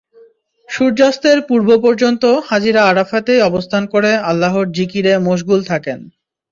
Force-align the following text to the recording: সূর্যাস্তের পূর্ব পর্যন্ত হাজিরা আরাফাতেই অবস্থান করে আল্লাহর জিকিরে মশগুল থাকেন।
সূর্যাস্তের 0.69 1.37
পূর্ব 1.49 1.69
পর্যন্ত 1.77 2.23
হাজিরা 2.47 2.81
আরাফাতেই 2.85 3.41
অবস্থান 3.41 3.83
করে 3.85 4.11
আল্লাহর 4.29 4.65
জিকিরে 4.77 5.13
মশগুল 5.27 5.59
থাকেন। 5.63 5.99